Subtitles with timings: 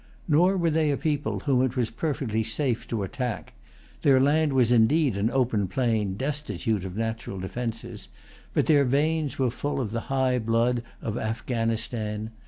[0.27, 3.53] Nor were they a people whom it was perfectly safe to attack.
[4.01, 8.07] Their land was indeed an open plain, destitute of natural defences;
[8.55, 12.31] but their veins were full of the high blood of Afghanistan.